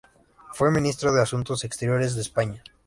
[0.53, 2.63] Fue ministro de Asuntos Exteriores de España.